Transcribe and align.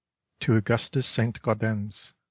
To 0.39 0.55
Augustus 0.55 1.05
St. 1.05 1.39
Gaudens. 1.43 2.15